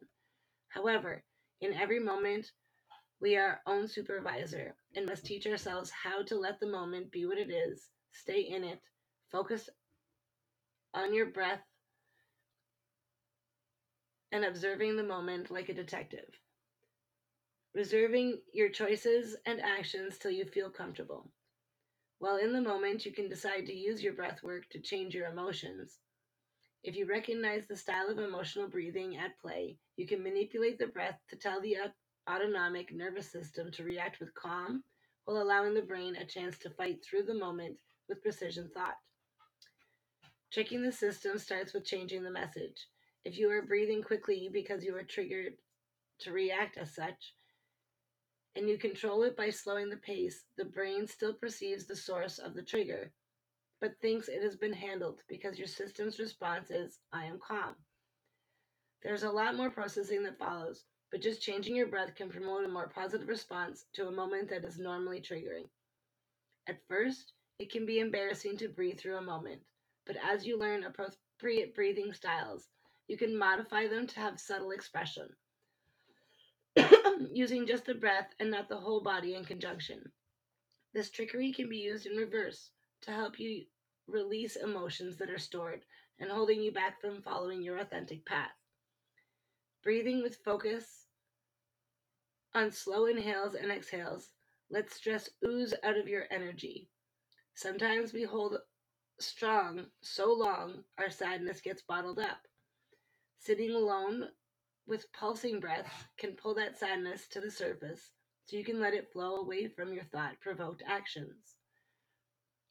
However, 0.68 1.24
in 1.62 1.72
every 1.72 2.00
moment, 2.00 2.52
we 3.20 3.36
are 3.36 3.60
our 3.66 3.74
own 3.74 3.88
supervisor 3.88 4.74
and 4.94 5.06
must 5.06 5.24
teach 5.24 5.46
ourselves 5.46 5.90
how 5.90 6.22
to 6.24 6.36
let 6.38 6.60
the 6.60 6.66
moment 6.66 7.10
be 7.12 7.24
what 7.24 7.38
it 7.38 7.50
is, 7.50 7.88
stay 8.12 8.40
in 8.40 8.64
it, 8.64 8.80
focus 9.30 9.68
on 10.94 11.14
your 11.14 11.26
breath, 11.26 11.62
and 14.30 14.44
observing 14.44 14.96
the 14.96 15.02
moment 15.02 15.50
like 15.50 15.68
a 15.68 15.74
detective. 15.74 16.28
Reserving 17.74 18.38
your 18.52 18.68
choices 18.68 19.36
and 19.46 19.60
actions 19.60 20.18
till 20.18 20.30
you 20.30 20.44
feel 20.44 20.70
comfortable. 20.70 21.30
While 22.18 22.36
in 22.36 22.52
the 22.52 22.60
moment, 22.60 23.04
you 23.04 23.12
can 23.12 23.28
decide 23.28 23.66
to 23.66 23.74
use 23.74 24.02
your 24.02 24.12
breath 24.12 24.42
work 24.42 24.68
to 24.70 24.80
change 24.80 25.14
your 25.14 25.28
emotions. 25.28 25.98
If 26.84 26.96
you 26.96 27.06
recognize 27.06 27.66
the 27.66 27.76
style 27.76 28.08
of 28.10 28.18
emotional 28.18 28.68
breathing 28.68 29.16
at 29.16 29.38
play, 29.40 29.78
you 29.96 30.06
can 30.06 30.22
manipulate 30.22 30.78
the 30.78 30.86
breath 30.86 31.18
to 31.30 31.36
tell 31.36 31.60
the 31.60 31.76
autonomic 32.28 32.92
nervous 32.92 33.30
system 33.30 33.70
to 33.72 33.84
react 33.84 34.20
with 34.20 34.34
calm 34.34 34.84
while 35.24 35.42
allowing 35.42 35.74
the 35.74 35.82
brain 35.82 36.16
a 36.16 36.24
chance 36.24 36.58
to 36.58 36.70
fight 36.70 37.04
through 37.04 37.22
the 37.22 37.34
moment 37.34 37.76
with 38.08 38.22
precision 38.22 38.70
thought. 38.74 38.96
Tricking 40.52 40.82
the 40.82 40.92
system 40.92 41.38
starts 41.38 41.72
with 41.72 41.84
changing 41.84 42.22
the 42.22 42.30
message. 42.30 42.88
If 43.24 43.38
you 43.38 43.50
are 43.50 43.62
breathing 43.62 44.02
quickly 44.02 44.50
because 44.52 44.84
you 44.84 44.94
are 44.96 45.02
triggered 45.02 45.54
to 46.20 46.32
react 46.32 46.76
as 46.76 46.94
such, 46.94 47.34
and 48.54 48.68
you 48.68 48.76
control 48.76 49.22
it 49.22 49.36
by 49.36 49.50
slowing 49.50 49.88
the 49.88 49.96
pace, 49.96 50.44
the 50.58 50.64
brain 50.64 51.06
still 51.06 51.32
perceives 51.32 51.86
the 51.86 51.96
source 51.96 52.38
of 52.38 52.54
the 52.54 52.62
trigger, 52.62 53.12
but 53.80 53.98
thinks 54.00 54.28
it 54.28 54.42
has 54.42 54.56
been 54.56 54.72
handled 54.72 55.20
because 55.28 55.58
your 55.58 55.66
system's 55.66 56.18
response 56.18 56.70
is, 56.70 56.98
I 57.12 57.24
am 57.24 57.38
calm. 57.38 57.74
There's 59.02 59.22
a 59.22 59.30
lot 59.30 59.56
more 59.56 59.70
processing 59.70 60.22
that 60.24 60.38
follows, 60.38 60.84
but 61.10 61.22
just 61.22 61.42
changing 61.42 61.76
your 61.76 61.88
breath 61.88 62.14
can 62.14 62.28
promote 62.28 62.64
a 62.64 62.68
more 62.68 62.88
positive 62.88 63.28
response 63.28 63.86
to 63.94 64.06
a 64.06 64.12
moment 64.12 64.50
that 64.50 64.64
is 64.64 64.78
normally 64.78 65.20
triggering. 65.20 65.68
At 66.68 66.86
first, 66.88 67.32
it 67.62 67.70
can 67.70 67.86
be 67.86 68.00
embarrassing 68.00 68.56
to 68.56 68.68
breathe 68.68 68.98
through 68.98 69.16
a 69.16 69.22
moment, 69.22 69.60
but 70.04 70.16
as 70.20 70.44
you 70.44 70.58
learn 70.58 70.82
appropriate 70.82 71.76
breathing 71.76 72.12
styles, 72.12 72.66
you 73.06 73.16
can 73.16 73.38
modify 73.38 73.86
them 73.86 74.04
to 74.08 74.18
have 74.18 74.40
subtle 74.40 74.72
expression, 74.72 75.28
using 77.32 77.64
just 77.64 77.84
the 77.84 77.94
breath 77.94 78.34
and 78.40 78.50
not 78.50 78.68
the 78.68 78.76
whole 78.76 79.00
body 79.00 79.36
in 79.36 79.44
conjunction. 79.44 80.10
This 80.92 81.08
trickery 81.08 81.52
can 81.52 81.68
be 81.68 81.76
used 81.76 82.04
in 82.04 82.16
reverse 82.16 82.70
to 83.02 83.12
help 83.12 83.38
you 83.38 83.66
release 84.08 84.56
emotions 84.56 85.16
that 85.18 85.30
are 85.30 85.38
stored 85.38 85.84
and 86.18 86.32
holding 86.32 86.60
you 86.60 86.72
back 86.72 87.00
from 87.00 87.22
following 87.22 87.62
your 87.62 87.78
authentic 87.78 88.26
path. 88.26 88.50
Breathing 89.84 90.20
with 90.20 90.42
focus 90.44 91.06
on 92.54 92.72
slow 92.72 93.06
inhales 93.06 93.54
and 93.54 93.70
exhales, 93.70 94.30
lets 94.68 94.96
stress 94.96 95.30
ooze 95.46 95.74
out 95.84 95.96
of 95.96 96.08
your 96.08 96.24
energy. 96.32 96.88
Sometimes 97.54 98.12
we 98.12 98.22
hold 98.22 98.58
strong 99.18 99.86
so 100.00 100.32
long 100.32 100.84
our 100.98 101.10
sadness 101.10 101.60
gets 101.60 101.82
bottled 101.82 102.18
up. 102.18 102.46
Sitting 103.38 103.70
alone 103.70 104.30
with 104.86 105.12
pulsing 105.12 105.60
breaths 105.60 105.90
can 106.16 106.34
pull 106.34 106.54
that 106.54 106.78
sadness 106.78 107.28
to 107.28 107.40
the 107.40 107.50
surface 107.50 108.10
so 108.44 108.56
you 108.56 108.64
can 108.64 108.80
let 108.80 108.94
it 108.94 109.12
flow 109.12 109.36
away 109.36 109.68
from 109.68 109.92
your 109.92 110.04
thought 110.04 110.40
provoked 110.40 110.82
actions. 110.86 111.56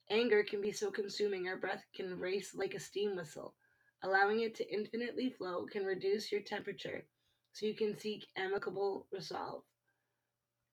Anger 0.09 0.43
can 0.43 0.61
be 0.61 0.71
so 0.71 0.91
consuming 0.91 1.47
our 1.47 1.57
breath 1.57 1.85
can 1.95 2.19
race 2.19 2.53
like 2.53 2.73
a 2.73 2.79
steam 2.79 3.15
whistle. 3.15 3.55
Allowing 4.03 4.41
it 4.41 4.55
to 4.55 4.73
infinitely 4.73 5.29
flow 5.29 5.67
can 5.67 5.85
reduce 5.85 6.31
your 6.31 6.41
temperature 6.41 7.05
so 7.53 7.65
you 7.65 7.75
can 7.75 7.97
seek 7.97 8.27
amicable 8.35 9.07
resolve. 9.11 9.63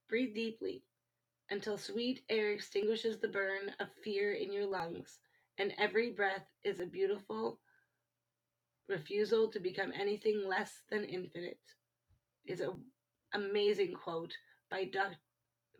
Breathe 0.09 0.35
deeply 0.35 0.83
until 1.51 1.79
sweet 1.79 2.23
air 2.29 2.53
extinguishes 2.53 3.19
the 3.19 3.29
burn 3.29 3.73
of 3.81 3.89
fear 4.05 4.33
in 4.33 4.53
your 4.53 4.67
lungs, 4.67 5.19
and 5.59 5.73
every 5.79 6.11
breath 6.11 6.47
is 6.65 6.81
a 6.81 6.87
beautiful 6.87 7.61
refusal 8.89 9.49
to 9.51 9.61
become 9.61 9.93
anything 9.95 10.47
less 10.47 10.83
than 10.91 11.05
infinite. 11.05 11.61
Is 12.47 12.61
an 12.61 12.85
amazing 13.35 13.95
quote 13.95 14.35
by, 14.71 14.91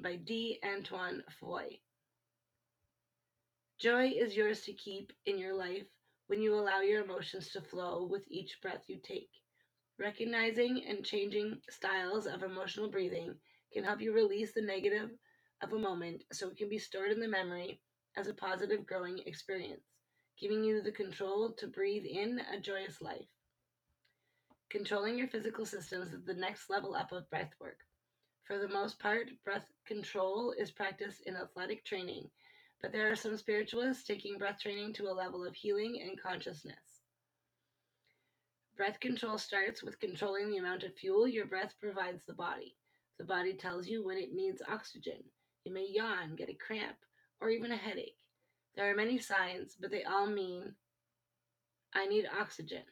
by 0.03 0.17
D. 0.17 0.61
Antoine 0.65 1.23
Foy. 1.41 1.81
Joy 3.79 4.09
is 4.09 4.37
yours 4.37 4.63
to 4.63 4.73
keep 4.73 5.13
in 5.27 5.39
your 5.39 5.55
life 5.55 5.87
when 6.27 6.43
you 6.43 6.55
allow 6.55 6.81
your 6.81 7.05
emotions 7.05 7.51
to 7.53 7.61
flow 7.61 8.05
with 8.05 8.25
each 8.29 8.59
breath 8.61 8.85
you 8.89 8.99
take. 9.03 9.31
Recognizing 9.99 10.85
and 10.87 11.05
changing 11.05 11.61
styles 11.71 12.27
of 12.27 12.43
emotional 12.43 12.91
breathing 12.91 13.35
can 13.73 13.85
help 13.85 14.01
you 14.01 14.13
release 14.13 14.53
the 14.53 14.63
negative 14.63 15.11
of 15.63 15.73
a 15.73 15.79
moment 15.79 16.25
so 16.33 16.49
it 16.49 16.57
can 16.57 16.69
be 16.69 16.79
stored 16.79 17.11
in 17.11 17.21
the 17.21 17.29
memory 17.29 17.81
as 18.17 18.29
a 18.29 18.35
positive 18.35 18.87
growing 18.87 19.19
experience, 19.27 19.85
giving 20.39 20.65
you 20.65 20.83
the 20.83 20.93
control 20.93 21.53
to 21.53 21.67
breathe 21.67 22.05
in 22.05 22.41
a 22.53 22.61
joyous 22.61 23.01
life. 23.01 23.29
Controlling 24.71 25.19
your 25.19 25.29
physical 25.29 25.65
systems 25.65 26.13
is 26.13 26.25
the 26.25 26.35
next 26.35 26.71
level 26.71 26.95
up 26.95 27.13
of 27.13 27.29
breath 27.31 27.53
work. 27.61 27.79
For 28.45 28.59
the 28.59 28.69
most 28.69 28.99
part, 28.99 29.29
breath 29.45 29.67
control 29.87 30.55
is 30.59 30.71
practiced 30.71 31.23
in 31.27 31.37
athletic 31.37 31.85
training 31.85 32.31
but 32.81 32.93
there 32.93 33.11
are 33.11 33.17
some 33.17 33.37
spiritualists 33.37 34.05
taking 34.05 34.39
breath 34.39 34.61
training 34.61 34.93
to 34.95 35.09
a 35.09 35.13
level 35.13 35.45
of 35.45 35.55
healing 35.55 36.01
and 36.01 36.21
consciousness. 36.21 37.03
Breath 38.77 39.01
control 39.01 39.39
starts 39.39 39.83
with 39.83 39.99
controlling 39.99 40.51
the 40.51 40.59
amount 40.59 40.85
of 40.85 40.95
fuel 40.95 41.27
your 41.27 41.47
breath 41.47 41.75
provides 41.81 42.23
the 42.25 42.35
body. 42.35 42.77
The 43.19 43.25
body 43.25 43.55
tells 43.55 43.89
you 43.89 44.05
when 44.05 44.17
it 44.17 44.33
needs 44.33 44.63
oxygen. 44.69 45.25
You 45.69 45.75
may 45.75 45.87
yawn, 45.87 46.35
get 46.35 46.49
a 46.49 46.55
cramp, 46.55 46.97
or 47.43 47.51
even 47.51 47.73
a 47.73 47.77
headache. 47.77 48.17
There 48.75 48.91
are 48.91 48.97
many 48.97 49.19
signs, 49.19 49.77
but 49.79 49.91
they 49.91 50.03
all 50.03 50.27
mean 50.27 50.75
I 51.95 52.07
need 52.07 52.25
oxygen. 52.41 52.85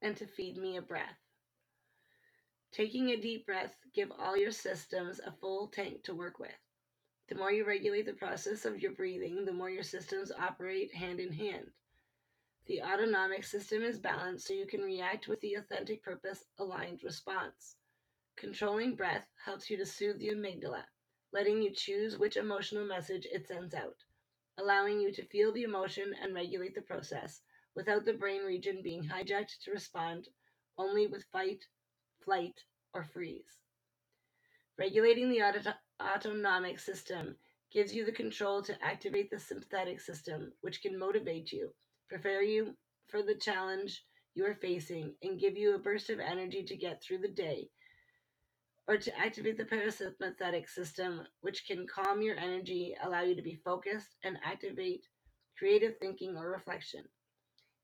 And 0.00 0.16
to 0.16 0.26
feed 0.26 0.56
me 0.56 0.78
a 0.78 0.80
breath. 0.80 1.18
Taking 2.72 3.10
a 3.10 3.20
deep 3.20 3.44
breath, 3.44 3.74
give 3.94 4.10
all 4.18 4.34
your 4.34 4.50
systems 4.50 5.20
a 5.20 5.30
full 5.30 5.68
tank 5.68 6.04
to 6.04 6.14
work 6.14 6.38
with. 6.38 6.48
The 7.28 7.34
more 7.34 7.52
you 7.52 7.66
regulate 7.66 8.06
the 8.06 8.14
process 8.14 8.64
of 8.64 8.80
your 8.80 8.92
breathing, 8.92 9.44
the 9.44 9.52
more 9.52 9.68
your 9.68 9.82
systems 9.82 10.32
operate 10.32 10.94
hand 10.94 11.20
in 11.20 11.34
hand. 11.34 11.66
The 12.66 12.80
autonomic 12.80 13.44
system 13.44 13.82
is 13.82 13.98
balanced 13.98 14.46
so 14.46 14.54
you 14.54 14.66
can 14.66 14.80
react 14.80 15.28
with 15.28 15.42
the 15.42 15.56
authentic 15.56 16.02
purpose 16.02 16.46
aligned 16.58 17.04
response. 17.04 17.76
Controlling 18.38 18.94
breath 18.94 19.26
helps 19.44 19.68
you 19.68 19.76
to 19.78 19.84
soothe 19.84 20.20
the 20.20 20.28
amygdala, 20.28 20.86
letting 21.32 21.60
you 21.60 21.72
choose 21.74 22.16
which 22.16 22.36
emotional 22.36 22.86
message 22.86 23.26
it 23.26 23.48
sends 23.48 23.74
out, 23.74 24.04
allowing 24.56 25.00
you 25.00 25.10
to 25.12 25.26
feel 25.26 25.52
the 25.52 25.64
emotion 25.64 26.14
and 26.14 26.32
regulate 26.32 26.72
the 26.76 26.82
process 26.82 27.42
without 27.74 28.04
the 28.04 28.12
brain 28.12 28.42
region 28.44 28.80
being 28.80 29.02
hijacked 29.02 29.58
to 29.64 29.72
respond 29.72 30.28
only 30.76 31.08
with 31.08 31.24
fight, 31.32 31.66
flight, 32.20 32.62
or 32.94 33.02
freeze. 33.02 33.58
Regulating 34.78 35.30
the 35.30 35.42
auto- 35.42 35.74
autonomic 36.00 36.78
system 36.78 37.36
gives 37.72 37.92
you 37.92 38.04
the 38.04 38.12
control 38.12 38.62
to 38.62 38.84
activate 38.84 39.30
the 39.30 39.40
sympathetic 39.40 40.00
system, 40.00 40.52
which 40.60 40.80
can 40.80 40.96
motivate 40.96 41.50
you, 41.50 41.74
prepare 42.08 42.42
you 42.44 42.76
for 43.08 43.20
the 43.20 43.34
challenge 43.34 44.06
you 44.34 44.46
are 44.46 44.54
facing, 44.54 45.16
and 45.22 45.40
give 45.40 45.56
you 45.56 45.74
a 45.74 45.78
burst 45.78 46.08
of 46.08 46.20
energy 46.20 46.62
to 46.62 46.76
get 46.76 47.02
through 47.02 47.18
the 47.18 47.26
day. 47.26 47.68
Or 48.88 48.96
to 48.96 49.18
activate 49.18 49.58
the 49.58 49.64
parasympathetic 49.64 50.68
system, 50.68 51.26
which 51.42 51.66
can 51.66 51.86
calm 51.86 52.22
your 52.22 52.38
energy, 52.38 52.96
allow 53.02 53.20
you 53.20 53.34
to 53.34 53.42
be 53.42 53.60
focused, 53.62 54.16
and 54.24 54.38
activate 54.42 55.06
creative 55.58 55.98
thinking 55.98 56.38
or 56.38 56.50
reflection. 56.50 57.04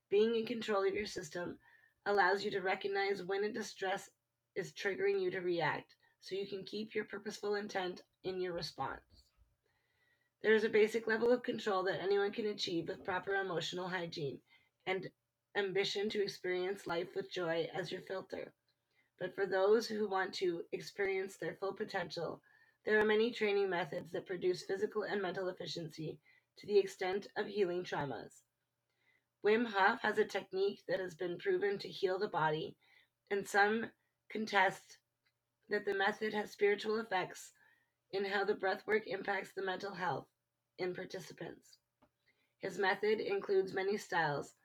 Being 0.09 0.35
in 0.35 0.47
control 0.47 0.83
of 0.87 0.95
your 0.95 1.05
system 1.05 1.59
allows 2.07 2.43
you 2.43 2.49
to 2.51 2.61
recognize 2.61 3.21
when 3.21 3.43
a 3.43 3.51
distress 3.51 4.09
is 4.55 4.73
triggering 4.73 5.21
you 5.21 5.29
to 5.29 5.41
react 5.41 5.95
so 6.21 6.33
you 6.33 6.47
can 6.47 6.63
keep 6.63 6.95
your 6.95 7.05
purposeful 7.05 7.53
intent 7.53 8.01
in 8.23 8.41
your 8.41 8.53
response. 8.53 9.01
There 10.41 10.55
is 10.55 10.63
a 10.63 10.69
basic 10.69 11.05
level 11.05 11.31
of 11.31 11.43
control 11.43 11.83
that 11.83 12.01
anyone 12.01 12.31
can 12.31 12.47
achieve 12.47 12.87
with 12.87 13.05
proper 13.05 13.35
emotional 13.35 13.87
hygiene 13.87 14.39
and 14.87 15.07
ambition 15.55 16.09
to 16.09 16.23
experience 16.23 16.87
life 16.87 17.09
with 17.15 17.31
joy 17.31 17.67
as 17.75 17.91
your 17.91 18.01
filter. 18.01 18.53
But 19.19 19.33
for 19.33 19.45
those 19.45 19.87
who 19.87 20.09
want 20.09 20.33
to 20.35 20.63
experience 20.71 21.37
their 21.37 21.55
full 21.55 21.73
potential, 21.73 22.41
there 22.85 22.99
are 22.99 23.05
many 23.05 23.31
training 23.31 23.69
methods 23.69 24.11
that 24.11 24.25
produce 24.25 24.65
physical 24.65 25.03
and 25.03 25.21
mental 25.21 25.47
efficiency 25.47 26.19
to 26.57 26.67
the 26.67 26.77
extent 26.77 27.27
of 27.35 27.47
healing 27.47 27.83
traumas. 27.83 28.43
Wim 29.45 29.67
Hof 29.67 30.01
has 30.01 30.17
a 30.17 30.25
technique 30.25 30.83
that 30.87 30.99
has 30.99 31.15
been 31.15 31.37
proven 31.37 31.77
to 31.79 31.87
heal 31.87 32.19
the 32.19 32.27
body, 32.27 32.75
and 33.29 33.47
some 33.47 33.91
contest 34.29 34.97
that 35.69 35.85
the 35.85 35.93
method 35.93 36.33
has 36.33 36.51
spiritual 36.51 36.99
effects 36.99 37.51
in 38.11 38.25
how 38.25 38.43
the 38.43 38.53
breathwork 38.53 39.03
impacts 39.07 39.53
the 39.53 39.63
mental 39.63 39.93
health 39.93 40.27
in 40.77 40.93
participants. 40.93 41.77
His 42.59 42.77
method 42.77 43.19
includes 43.19 43.73
many 43.73 43.97
styles, 43.97 44.55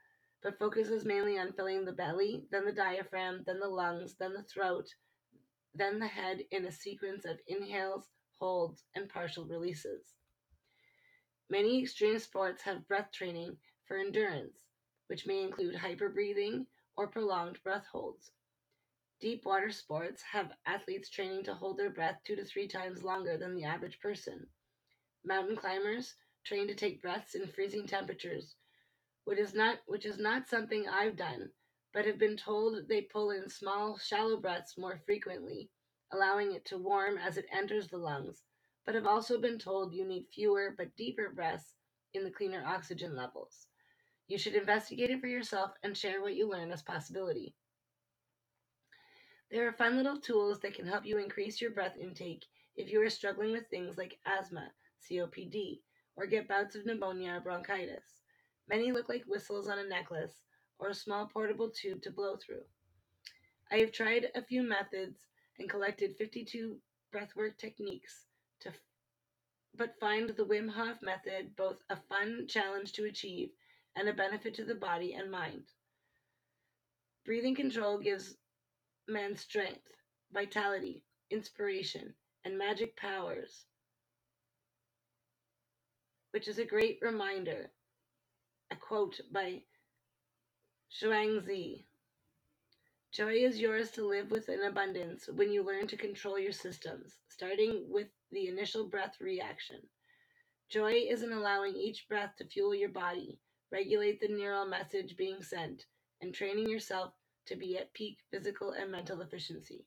but 0.43 0.59
focuses 0.59 1.05
mainly 1.05 1.39
on 1.39 1.53
filling 1.53 1.85
the 1.85 1.93
belly, 1.93 2.45
then 2.51 2.65
the 2.65 2.73
diaphragm, 2.73 3.43
then 3.47 3.61
the 3.61 3.69
lungs, 3.69 4.15
then 4.19 4.33
the 4.33 4.43
throat, 4.43 4.95
then 5.75 5.99
the 5.99 6.07
head 6.07 6.41
in 6.51 6.65
a 6.65 6.73
sequence 6.73 7.25
of 7.25 7.39
inhales, 7.47 8.09
holds, 8.39 8.85
and 8.95 9.09
partial 9.09 9.45
releases. 9.45 10.15
Many 11.51 11.83
extreme 11.83 12.19
sports 12.19 12.63
have 12.63 12.89
breath 12.89 13.11
training 13.13 13.59
for 13.87 13.97
endurance, 13.97 14.67
which 15.09 15.27
may 15.27 15.43
include 15.43 15.75
hyperbreathing 15.75 16.67
or 16.97 17.09
prolonged 17.09 17.63
breath 17.63 17.87
holds. 17.91 18.31
Deep 19.21 19.45
water 19.45 19.71
sports 19.71 20.23
have 20.23 20.53
athletes 20.65 21.11
training 21.11 21.45
to 21.45 21.55
hold 21.55 21.77
their 21.77 21.91
breath 21.91 22.21
two 22.25 22.37
to 22.37 22.45
three 22.45 22.67
times 22.67 23.03
longer 23.03 23.37
than 23.37 23.55
the 23.55 23.65
average 23.65 24.01
person. 24.01 24.47
Mountain 25.25 25.57
climbers 25.57 26.15
train 26.45 26.67
to 26.67 26.75
take 26.75 27.03
breaths 27.03 27.35
in 27.35 27.47
freezing 27.47 27.87
temperatures, 27.87 28.57
which 29.31 29.39
is 29.39 29.55
not 29.55 29.79
which 29.87 30.05
is 30.05 30.19
not 30.19 30.49
something 30.49 30.89
I've 30.89 31.15
done, 31.15 31.51
but 31.95 32.05
have 32.05 32.19
been 32.19 32.37
told 32.37 32.89
they 32.89 33.03
pull 33.03 33.31
in 33.31 33.49
small, 33.49 33.97
shallow 33.97 34.37
breaths 34.41 34.77
more 34.77 35.01
frequently, 35.07 35.71
allowing 36.13 36.53
it 36.53 36.65
to 36.65 36.79
warm 36.79 37.17
as 37.17 37.37
it 37.37 37.47
enters 37.53 37.87
the 37.87 37.97
lungs, 37.97 38.43
but 38.85 38.97
have 38.97 39.07
also 39.07 39.41
been 39.41 39.57
told 39.57 39.95
you 39.95 40.05
need 40.05 40.27
fewer 40.35 40.75
but 40.77 40.97
deeper 40.97 41.31
breaths 41.33 41.77
in 42.13 42.25
the 42.25 42.31
cleaner 42.33 42.65
oxygen 42.67 43.15
levels. 43.15 43.69
You 44.27 44.37
should 44.37 44.57
investigate 44.57 45.11
it 45.11 45.21
for 45.21 45.29
yourself 45.29 45.71
and 45.85 45.97
share 45.97 46.21
what 46.21 46.35
you 46.35 46.51
learn 46.51 46.73
as 46.73 46.83
possibility. 46.83 47.55
There 49.53 49.69
are 49.69 49.73
fun 49.73 49.97
little 49.97 50.19
tools 50.19 50.59
that 50.63 50.75
can 50.75 50.89
help 50.89 51.07
you 51.07 51.19
increase 51.19 51.61
your 51.61 51.71
breath 51.71 51.97
intake 51.97 52.47
if 52.75 52.91
you 52.91 53.01
are 53.01 53.09
struggling 53.09 53.53
with 53.53 53.69
things 53.69 53.97
like 53.97 54.19
asthma, 54.27 54.73
COPD, 55.09 55.83
or 56.17 56.27
get 56.27 56.49
bouts 56.49 56.75
of 56.75 56.85
pneumonia 56.85 57.35
or 57.35 57.41
bronchitis. 57.41 58.20
Many 58.71 58.93
look 58.93 59.09
like 59.09 59.25
whistles 59.25 59.67
on 59.67 59.81
a 59.81 59.85
necklace 59.89 60.45
or 60.79 60.91
a 60.91 60.95
small 60.95 61.27
portable 61.27 61.71
tube 61.71 62.03
to 62.03 62.13
blow 62.13 62.37
through. 62.37 62.63
I 63.73 63.79
have 63.79 63.91
tried 63.91 64.29
a 64.37 64.43
few 64.43 64.63
methods 64.63 65.27
and 65.59 65.69
collected 65.69 66.15
52 66.17 66.79
breathwork 67.13 67.59
techniques 67.59 68.27
to 68.61 68.73
but 69.75 69.99
find 69.99 70.31
the 70.31 70.45
Wim 70.45 70.71
Hof 70.71 71.03
method 71.03 71.57
both 71.57 71.79
a 71.91 71.97
fun 72.09 72.47
challenge 72.49 72.93
to 72.93 73.07
achieve 73.07 73.51
and 73.97 74.09
a 74.09 74.13
benefit 74.13 74.55
to 74.55 74.65
the 74.65 74.75
body 74.77 75.15
and 75.15 75.31
mind. 75.31 75.65
Breathing 77.25 77.57
control 77.57 77.99
gives 77.99 78.37
men 79.09 79.37
strength, 79.37 79.89
vitality, 80.33 81.05
inspiration, 81.31 82.15
and 82.45 82.57
magic 82.57 82.97
powers, 82.97 83.65
which 86.31 86.47
is 86.47 86.59
a 86.59 86.65
great 86.65 86.99
reminder. 87.03 87.71
A 88.73 88.77
quote 88.77 89.21
by 89.33 89.63
Zhuangzi. 90.93 91.87
Joy 93.11 93.35
is 93.35 93.61
yours 93.61 93.91
to 93.93 94.07
live 94.07 94.31
with 94.31 94.49
in 94.49 94.63
abundance 94.63 95.29
when 95.29 95.51
you 95.51 95.65
learn 95.65 95.89
to 95.89 95.97
control 95.97 96.39
your 96.39 96.53
systems, 96.53 97.19
starting 97.29 97.87
with 97.91 98.07
the 98.31 98.47
initial 98.47 98.87
breath 98.89 99.21
reaction. 99.21 99.81
Joy 100.69 100.93
is 101.09 101.25
in 101.25 101.33
allowing 101.33 101.75
each 101.75 102.07
breath 102.09 102.37
to 102.37 102.47
fuel 102.47 102.73
your 102.73 102.91
body, 102.91 103.41
regulate 103.73 104.21
the 104.21 104.29
neural 104.29 104.67
message 104.67 105.17
being 105.17 105.43
sent, 105.43 105.87
and 106.21 106.33
training 106.33 106.69
yourself 106.69 107.13
to 107.47 107.57
be 107.57 107.77
at 107.77 107.93
peak 107.93 108.19
physical 108.31 108.71
and 108.71 108.93
mental 108.93 109.21
efficiency. 109.21 109.85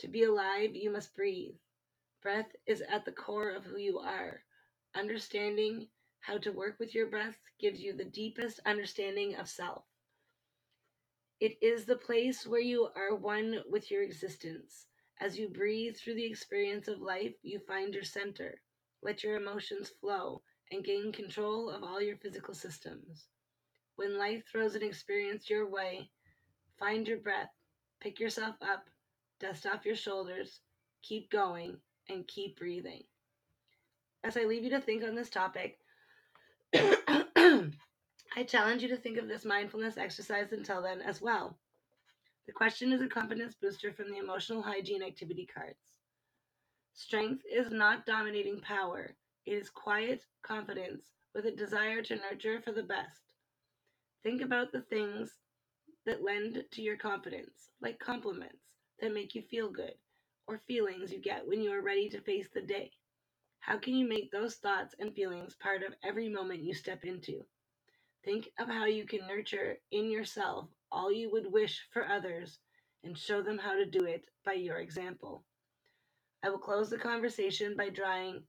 To 0.00 0.08
be 0.08 0.24
alive, 0.24 0.74
you 0.74 0.90
must 0.90 1.14
breathe. 1.14 1.54
Breath 2.20 2.50
is 2.66 2.80
at 2.80 3.04
the 3.04 3.12
core 3.12 3.50
of 3.50 3.64
who 3.64 3.78
you 3.78 4.00
are. 4.00 4.42
Understanding 4.96 5.86
how 6.24 6.38
to 6.38 6.50
work 6.50 6.76
with 6.78 6.94
your 6.94 7.06
breath 7.06 7.36
gives 7.60 7.80
you 7.80 7.94
the 7.94 8.04
deepest 8.04 8.58
understanding 8.64 9.34
of 9.36 9.46
self. 9.46 9.84
It 11.38 11.58
is 11.60 11.84
the 11.84 11.96
place 11.96 12.46
where 12.46 12.60
you 12.62 12.88
are 12.96 13.14
one 13.14 13.60
with 13.70 13.90
your 13.90 14.02
existence. 14.02 14.86
As 15.20 15.38
you 15.38 15.48
breathe 15.48 15.96
through 15.96 16.14
the 16.14 16.24
experience 16.24 16.88
of 16.88 17.02
life, 17.02 17.34
you 17.42 17.60
find 17.68 17.92
your 17.92 18.04
center. 18.04 18.58
Let 19.02 19.22
your 19.22 19.36
emotions 19.36 19.90
flow 20.00 20.40
and 20.72 20.82
gain 20.82 21.12
control 21.12 21.68
of 21.68 21.82
all 21.82 22.00
your 22.00 22.16
physical 22.16 22.54
systems. 22.54 23.26
When 23.96 24.18
life 24.18 24.44
throws 24.50 24.74
an 24.74 24.82
experience 24.82 25.50
your 25.50 25.68
way, 25.68 26.10
find 26.78 27.06
your 27.06 27.18
breath, 27.18 27.50
pick 28.00 28.18
yourself 28.18 28.56
up, 28.62 28.86
dust 29.40 29.66
off 29.66 29.84
your 29.84 29.94
shoulders, 29.94 30.60
keep 31.02 31.30
going, 31.30 31.76
and 32.08 32.26
keep 32.26 32.58
breathing. 32.58 33.02
As 34.24 34.38
I 34.38 34.44
leave 34.44 34.64
you 34.64 34.70
to 34.70 34.80
think 34.80 35.04
on 35.04 35.14
this 35.14 35.28
topic, 35.28 35.78
I 36.74 38.42
challenge 38.46 38.82
you 38.82 38.88
to 38.88 38.96
think 38.96 39.18
of 39.18 39.28
this 39.28 39.44
mindfulness 39.44 39.96
exercise 39.96 40.52
until 40.52 40.82
then 40.82 41.00
as 41.02 41.20
well. 41.22 41.58
The 42.46 42.52
question 42.52 42.92
is 42.92 43.00
a 43.00 43.08
confidence 43.08 43.54
booster 43.54 43.92
from 43.92 44.10
the 44.10 44.18
emotional 44.18 44.62
hygiene 44.62 45.02
activity 45.02 45.46
cards. 45.46 45.92
Strength 46.94 47.42
is 47.50 47.70
not 47.70 48.06
dominating 48.06 48.60
power, 48.60 49.16
it 49.46 49.52
is 49.52 49.70
quiet 49.70 50.24
confidence 50.42 51.12
with 51.34 51.46
a 51.46 51.50
desire 51.52 52.02
to 52.02 52.16
nurture 52.16 52.60
for 52.60 52.72
the 52.72 52.82
best. 52.82 53.22
Think 54.22 54.42
about 54.42 54.72
the 54.72 54.82
things 54.82 55.32
that 56.06 56.22
lend 56.22 56.64
to 56.72 56.82
your 56.82 56.96
confidence, 56.96 57.70
like 57.80 57.98
compliments 57.98 58.64
that 59.00 59.14
make 59.14 59.34
you 59.34 59.42
feel 59.42 59.70
good, 59.70 59.94
or 60.46 60.58
feelings 60.66 61.12
you 61.12 61.20
get 61.20 61.46
when 61.46 61.60
you 61.62 61.72
are 61.72 61.82
ready 61.82 62.08
to 62.10 62.20
face 62.20 62.48
the 62.54 62.62
day. 62.62 62.92
How 63.66 63.78
can 63.78 63.94
you 63.94 64.06
make 64.06 64.30
those 64.30 64.56
thoughts 64.56 64.94
and 64.98 65.14
feelings 65.14 65.54
part 65.54 65.82
of 65.82 65.94
every 66.04 66.28
moment 66.28 66.62
you 66.62 66.74
step 66.74 67.02
into? 67.02 67.46
Think 68.22 68.50
of 68.58 68.68
how 68.68 68.84
you 68.84 69.06
can 69.06 69.26
nurture 69.26 69.78
in 69.90 70.10
yourself 70.10 70.68
all 70.92 71.10
you 71.10 71.30
would 71.32 71.50
wish 71.50 71.80
for 71.90 72.06
others 72.06 72.58
and 73.04 73.16
show 73.16 73.40
them 73.40 73.56
how 73.56 73.74
to 73.74 73.86
do 73.86 74.04
it 74.04 74.26
by 74.44 74.52
your 74.52 74.80
example. 74.80 75.46
I 76.42 76.50
will 76.50 76.58
close 76.58 76.90
the 76.90 76.98
conversation 76.98 77.74
by 77.74 77.88
drawing 77.88 78.42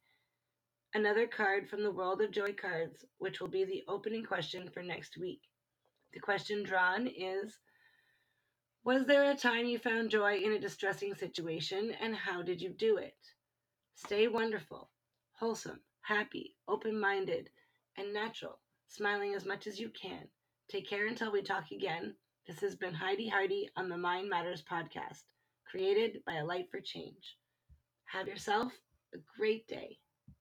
another 0.93 1.28
card 1.28 1.69
from 1.69 1.82
the 1.82 1.93
World 1.93 2.21
of 2.21 2.32
Joy 2.32 2.51
cards, 2.51 3.06
which 3.17 3.39
will 3.39 3.47
be 3.47 3.63
the 3.63 3.86
opening 3.88 4.25
question 4.25 4.69
for 4.69 4.84
next 4.84 5.17
week. 5.17 5.39
The 6.12 6.19
question 6.19 6.62
drawn 6.62 7.08
is 7.08 7.58
Was 8.84 9.06
there 9.06 9.32
a 9.32 9.36
time 9.36 9.65
you 9.65 9.80
found 9.80 10.10
joy 10.10 10.39
in 10.39 10.51
a 10.51 10.60
distressing 10.60 11.15
situation, 11.15 11.93
and 12.01 12.13
how 12.13 12.41
did 12.41 12.62
you 12.62 12.71
do 12.78 12.97
it? 12.97 13.15
Stay 13.95 14.28
wonderful 14.28 14.89
wholesome, 15.39 15.80
happy, 16.02 16.56
open 16.67 17.00
minded, 17.00 17.50
and 17.98 18.13
natural, 18.13 18.60
smiling 18.88 19.34
as 19.36 19.45
much 19.45 19.67
as 19.67 19.80
you 19.80 19.89
can. 19.89 20.28
Take 20.69 20.88
care 20.89 21.08
until 21.08 21.32
we 21.32 21.41
talk 21.41 21.71
again. 21.71 22.15
This 22.48 22.60
has 22.62 22.76
been 22.76 22.93
Heidi 22.93 23.28
Hardy 23.28 23.69
on 23.76 23.89
the 23.89 23.98
Mind 23.98 24.30
Matters 24.30 24.63
podcast, 24.63 25.24
created 25.65 26.21
by 26.26 26.36
A 26.36 26.45
Light 26.45 26.67
for 26.71 26.80
Change. 26.80 27.38
Have 28.06 28.28
yourself 28.28 28.71
a 29.13 29.17
great 29.38 29.67
day. 29.67 29.98